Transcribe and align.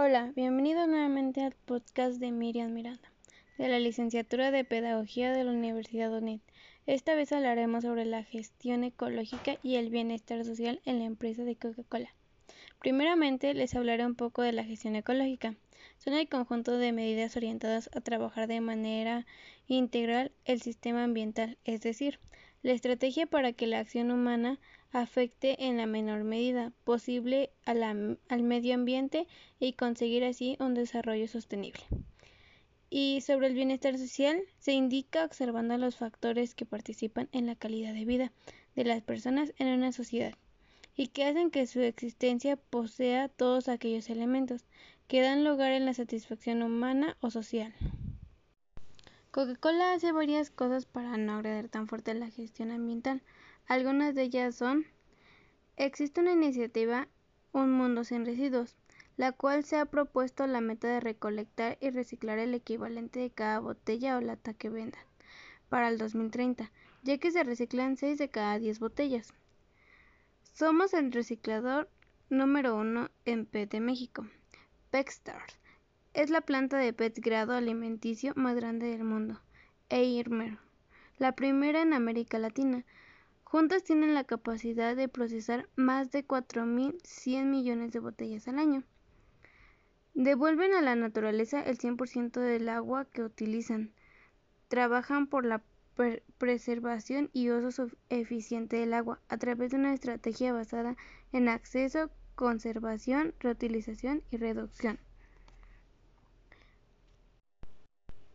Hola, 0.00 0.32
bienvenidos 0.36 0.86
nuevamente 0.86 1.42
al 1.42 1.56
podcast 1.64 2.20
de 2.20 2.30
Miriam 2.30 2.72
Miranda, 2.72 3.10
de 3.58 3.66
la 3.66 3.80
licenciatura 3.80 4.52
de 4.52 4.62
Pedagogía 4.62 5.32
de 5.32 5.42
la 5.42 5.50
Universidad 5.50 6.16
UNED. 6.16 6.38
Esta 6.86 7.16
vez 7.16 7.32
hablaremos 7.32 7.82
sobre 7.82 8.04
la 8.04 8.22
gestión 8.22 8.84
ecológica 8.84 9.56
y 9.60 9.74
el 9.74 9.90
bienestar 9.90 10.44
social 10.44 10.80
en 10.84 11.00
la 11.00 11.04
empresa 11.04 11.42
de 11.42 11.56
Coca-Cola. 11.56 12.10
Primeramente, 12.80 13.54
les 13.54 13.74
hablaré 13.74 14.06
un 14.06 14.14
poco 14.14 14.42
de 14.42 14.52
la 14.52 14.62
gestión 14.62 14.94
ecológica. 14.94 15.56
Son 15.98 16.14
el 16.14 16.28
conjunto 16.28 16.78
de 16.78 16.92
medidas 16.92 17.36
orientadas 17.36 17.90
a 17.92 18.00
trabajar 18.00 18.46
de 18.46 18.60
manera 18.60 19.26
integral 19.66 20.30
el 20.44 20.62
sistema 20.62 21.02
ambiental, 21.02 21.58
es 21.64 21.80
decir, 21.80 22.20
la 22.62 22.72
estrategia 22.72 23.26
para 23.26 23.52
que 23.52 23.66
la 23.66 23.80
acción 23.80 24.12
humana 24.12 24.60
afecte 24.92 25.66
en 25.66 25.76
la 25.76 25.86
menor 25.86 26.22
medida 26.22 26.72
posible 26.84 27.50
al 27.64 28.42
medio 28.42 28.74
ambiente 28.74 29.26
y 29.58 29.72
conseguir 29.72 30.24
así 30.24 30.56
un 30.60 30.74
desarrollo 30.74 31.26
sostenible. 31.26 31.82
Y 32.90 33.20
sobre 33.22 33.48
el 33.48 33.54
bienestar 33.54 33.98
social, 33.98 34.40
se 34.58 34.72
indica 34.72 35.24
observando 35.24 35.76
los 35.78 35.96
factores 35.96 36.54
que 36.54 36.64
participan 36.64 37.28
en 37.32 37.46
la 37.46 37.56
calidad 37.56 37.92
de 37.92 38.04
vida 38.04 38.32
de 38.76 38.84
las 38.84 39.02
personas 39.02 39.52
en 39.58 39.66
una 39.66 39.90
sociedad 39.92 40.34
y 40.98 41.06
que 41.06 41.24
hacen 41.24 41.52
que 41.52 41.64
su 41.68 41.80
existencia 41.80 42.56
posea 42.56 43.28
todos 43.28 43.68
aquellos 43.68 44.10
elementos 44.10 44.64
que 45.06 45.22
dan 45.22 45.44
lugar 45.44 45.70
en 45.70 45.86
la 45.86 45.94
satisfacción 45.94 46.60
humana 46.60 47.16
o 47.20 47.30
social. 47.30 47.72
Coca-Cola 49.30 49.92
hace 49.92 50.10
varias 50.10 50.50
cosas 50.50 50.86
para 50.86 51.16
no 51.16 51.34
agredir 51.34 51.68
tan 51.68 51.86
fuerte 51.86 52.14
la 52.14 52.30
gestión 52.30 52.72
ambiental. 52.72 53.22
Algunas 53.68 54.16
de 54.16 54.22
ellas 54.22 54.56
son 54.56 54.86
Existe 55.76 56.20
una 56.20 56.32
iniciativa 56.32 57.06
Un 57.52 57.70
Mundo 57.70 58.02
Sin 58.02 58.26
Residuos, 58.26 58.74
la 59.16 59.30
cual 59.30 59.62
se 59.62 59.76
ha 59.76 59.84
propuesto 59.84 60.48
la 60.48 60.60
meta 60.60 60.88
de 60.88 60.98
recolectar 60.98 61.78
y 61.80 61.90
reciclar 61.90 62.40
el 62.40 62.54
equivalente 62.54 63.20
de 63.20 63.30
cada 63.30 63.60
botella 63.60 64.16
o 64.16 64.20
lata 64.20 64.52
que 64.52 64.68
vendan 64.68 65.04
para 65.68 65.90
el 65.90 65.96
2030, 65.96 66.72
ya 67.04 67.18
que 67.18 67.30
se 67.30 67.44
reciclan 67.44 67.96
6 67.96 68.18
de 68.18 68.30
cada 68.30 68.58
10 68.58 68.80
botellas. 68.80 69.32
Somos 70.58 70.92
el 70.92 71.12
reciclador 71.12 71.88
número 72.30 72.74
uno 72.74 73.10
en 73.24 73.46
PET 73.46 73.70
de 73.70 73.78
México. 73.78 74.26
PetStars 74.90 75.56
es 76.14 76.30
la 76.30 76.40
planta 76.40 76.78
de 76.78 76.92
PET 76.92 77.20
grado 77.20 77.52
alimenticio 77.52 78.32
más 78.34 78.56
grande 78.56 78.86
del 78.88 79.04
mundo. 79.04 79.40
Eirmer, 79.88 80.58
la 81.18 81.36
primera 81.36 81.80
en 81.80 81.92
América 81.92 82.40
Latina. 82.40 82.84
Juntas 83.44 83.84
tienen 83.84 84.14
la 84.14 84.24
capacidad 84.24 84.96
de 84.96 85.06
procesar 85.06 85.68
más 85.76 86.10
de 86.10 86.26
4.100 86.26 87.44
millones 87.44 87.92
de 87.92 88.00
botellas 88.00 88.48
al 88.48 88.58
año. 88.58 88.82
Devuelven 90.14 90.74
a 90.74 90.80
la 90.80 90.96
naturaleza 90.96 91.62
el 91.62 91.78
100% 91.78 92.40
del 92.40 92.68
agua 92.68 93.04
que 93.04 93.22
utilizan. 93.22 93.92
Trabajan 94.66 95.28
por 95.28 95.46
la 95.46 95.62
preservación 96.38 97.30
y 97.32 97.50
uso 97.50 97.88
eficiente 98.08 98.76
del 98.76 98.94
agua 98.94 99.20
a 99.28 99.36
través 99.38 99.72
de 99.72 99.78
una 99.78 99.94
estrategia 99.94 100.52
basada 100.52 100.96
en 101.32 101.48
acceso, 101.48 102.10
conservación, 102.34 103.34
reutilización 103.40 104.22
y 104.30 104.36
reducción. 104.36 104.98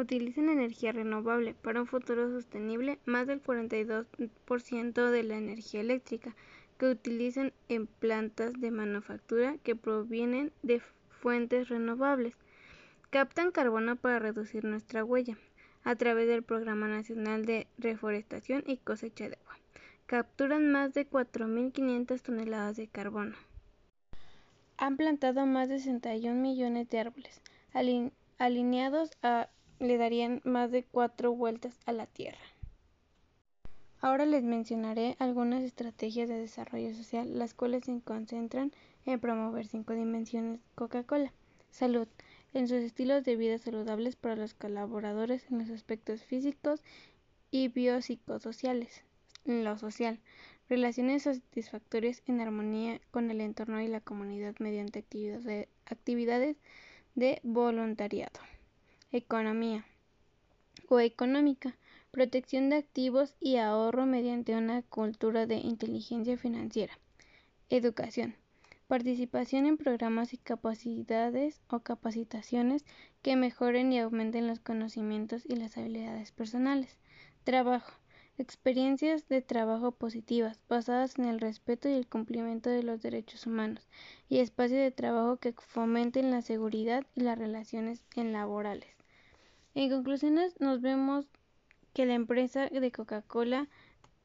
utilizan 0.00 0.48
energía 0.48 0.92
renovable 0.92 1.54
para 1.54 1.80
un 1.80 1.86
futuro 1.88 2.30
sostenible, 2.30 3.00
más 3.04 3.26
del 3.26 3.42
42% 3.42 5.10
de 5.10 5.22
la 5.24 5.36
energía 5.36 5.80
eléctrica 5.80 6.36
que 6.78 6.86
utilizan 6.86 7.52
en 7.68 7.88
plantas 7.88 8.52
de 8.60 8.70
manufactura 8.70 9.56
que 9.64 9.74
provienen 9.74 10.52
de 10.62 10.80
fuentes 11.10 11.68
renovables. 11.68 12.34
Captan 13.10 13.50
carbono 13.50 13.96
para 13.96 14.20
reducir 14.20 14.64
nuestra 14.64 15.04
huella 15.04 15.36
a 15.84 15.96
través 15.96 16.28
del 16.28 16.42
Programa 16.42 16.88
Nacional 16.88 17.44
de 17.46 17.66
Reforestación 17.78 18.64
y 18.66 18.78
Cosecha 18.78 19.28
de 19.28 19.36
Agua. 19.36 19.58
Capturan 20.06 20.70
más 20.70 20.94
de 20.94 21.08
4.500 21.08 22.20
toneladas 22.22 22.76
de 22.76 22.88
carbono. 22.88 23.36
Han 24.76 24.96
plantado 24.96 25.44
más 25.46 25.68
de 25.68 25.78
61 25.78 26.40
millones 26.40 26.88
de 26.88 27.00
árboles 27.00 27.42
alineados 28.38 29.10
a 29.22 29.48
le 29.78 29.96
darían 29.96 30.40
más 30.44 30.70
de 30.70 30.84
cuatro 30.84 31.32
vueltas 31.32 31.78
a 31.86 31.92
la 31.92 32.06
Tierra. 32.06 32.38
Ahora 34.00 34.26
les 34.26 34.44
mencionaré 34.44 35.16
algunas 35.18 35.62
estrategias 35.62 36.28
de 36.28 36.38
desarrollo 36.38 36.94
social, 36.94 37.38
las 37.38 37.54
cuales 37.54 37.84
se 37.84 38.00
concentran 38.00 38.72
en 39.06 39.20
promover 39.20 39.66
cinco 39.66 39.92
dimensiones 39.94 40.60
Coca-Cola. 40.74 41.32
Salud, 41.70 42.06
en 42.54 42.68
sus 42.68 42.78
estilos 42.78 43.24
de 43.24 43.36
vida 43.36 43.58
saludables 43.58 44.16
para 44.16 44.36
los 44.36 44.54
colaboradores 44.54 45.44
en 45.50 45.58
los 45.58 45.70
aspectos 45.70 46.22
físicos 46.22 46.82
y 47.50 47.68
biopsicosociales. 47.68 49.02
En 49.44 49.64
lo 49.64 49.78
social, 49.78 50.20
relaciones 50.68 51.22
satisfactorias 51.22 52.22
en 52.26 52.40
armonía 52.40 53.00
con 53.10 53.30
el 53.30 53.40
entorno 53.40 53.80
y 53.80 53.88
la 53.88 54.00
comunidad 54.00 54.54
mediante 54.58 55.04
actividades 55.86 56.56
de 57.14 57.40
voluntariado. 57.42 58.40
Economía 59.10 59.86
o 60.88 61.00
económica, 61.00 61.76
protección 62.10 62.70
de 62.70 62.76
activos 62.76 63.34
y 63.40 63.56
ahorro 63.56 64.06
mediante 64.06 64.54
una 64.56 64.82
cultura 64.82 65.46
de 65.46 65.56
inteligencia 65.56 66.36
financiera. 66.36 66.98
Educación. 67.70 68.34
Participación 68.88 69.66
en 69.66 69.76
programas 69.76 70.32
y 70.32 70.38
capacidades 70.38 71.60
o 71.68 71.80
capacitaciones 71.80 72.86
que 73.20 73.36
mejoren 73.36 73.92
y 73.92 73.98
aumenten 73.98 74.46
los 74.46 74.60
conocimientos 74.60 75.44
y 75.44 75.56
las 75.56 75.76
habilidades 75.76 76.32
personales. 76.32 76.96
Trabajo. 77.44 77.92
Experiencias 78.38 79.28
de 79.28 79.42
trabajo 79.42 79.92
positivas, 79.92 80.58
basadas 80.70 81.18
en 81.18 81.26
el 81.26 81.38
respeto 81.38 81.90
y 81.90 81.92
el 81.92 82.06
cumplimiento 82.06 82.70
de 82.70 82.82
los 82.82 83.02
derechos 83.02 83.46
humanos, 83.46 83.86
y 84.30 84.38
espacios 84.38 84.80
de 84.80 84.90
trabajo 84.90 85.36
que 85.36 85.52
fomenten 85.52 86.30
la 86.30 86.40
seguridad 86.40 87.04
y 87.14 87.20
las 87.20 87.38
relaciones 87.38 88.02
laborales. 88.16 88.88
En 89.74 89.90
conclusiones, 89.90 90.58
nos 90.60 90.80
vemos 90.80 91.26
que 91.92 92.06
la 92.06 92.14
empresa 92.14 92.68
de 92.68 92.90
Coca-Cola 92.90 93.68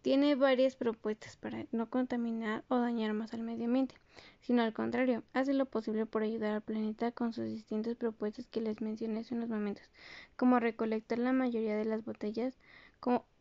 tiene 0.03 0.35
varias 0.35 0.75
propuestas 0.75 1.37
para 1.37 1.65
no 1.71 1.89
contaminar 1.89 2.65
o 2.67 2.77
dañar 2.77 3.13
más 3.13 3.33
al 3.33 3.41
medio 3.41 3.65
ambiente, 3.65 3.95
sino 4.41 4.61
al 4.61 4.73
contrario, 4.73 5.23
hace 5.31 5.53
lo 5.53 5.65
posible 5.65 6.05
por 6.05 6.23
ayudar 6.23 6.55
al 6.55 6.61
planeta 6.61 7.13
con 7.13 7.31
sus 7.31 7.45
distintas 7.45 7.95
propuestas 7.95 8.45
que 8.47 8.59
les 8.59 8.81
mencioné 8.81 9.21
hace 9.21 9.33
unos 9.33 9.47
momentos, 9.47 9.89
como 10.35 10.59
recolectar 10.59 11.19
la 11.19 11.31
mayoría 11.31 11.77
de 11.77 11.85
las 11.85 12.03
botellas 12.03 12.59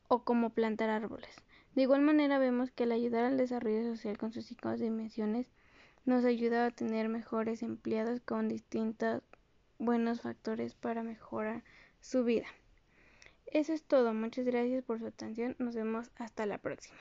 o 0.07 0.23
como 0.23 0.51
plantar 0.51 0.89
árboles. 0.89 1.35
De 1.75 1.83
igual 1.83 2.01
manera 2.01 2.39
vemos 2.39 2.71
que 2.71 2.85
al 2.85 2.93
ayudar 2.93 3.25
al 3.25 3.39
desarrollo 3.39 3.83
social 3.83 4.17
con 4.17 4.33
sus 4.33 4.47
cinco 4.47 4.71
dimensiones, 4.77 5.49
nos 6.05 6.25
ayuda 6.25 6.67
a 6.67 6.71
tener 6.71 7.09
mejores 7.09 7.65
empleados 7.65 8.21
con 8.21 8.49
distintos 8.49 9.21
buenos 9.81 10.21
factores 10.21 10.77
para 10.77 11.03
mejorar 11.03 11.65
su 12.01 12.23
vida. 12.23 12.47
Eso 13.53 13.75
es 13.75 13.85
todo. 13.85 14.15
Muchas 14.15 14.47
gracias 14.47 14.83
por 14.83 14.99
su 14.99 15.07
atención. 15.07 15.57
Nos 15.59 15.75
vemos 15.75 16.11
hasta 16.17 16.47
la 16.47 16.57
próxima. 16.57 16.97